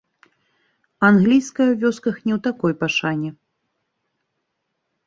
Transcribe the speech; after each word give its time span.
Англійская 1.09 1.65
ў 1.71 1.75
вёсках 1.83 2.15
не 2.27 2.33
ў 2.39 2.41
такой 2.49 2.73
пашане. 2.81 3.29